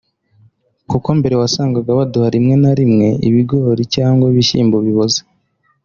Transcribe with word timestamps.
Kuko 0.89 1.07
mbere 1.19 1.35
wasanaga 1.41 1.97
baduha 1.99 2.27
rimwe 2.35 2.55
na 2.63 2.71
rimwe 2.79 3.07
ibigori 3.27 3.83
cyanwa 3.95 4.25
ibishyimbo 4.31 4.77
biboze 4.85 5.21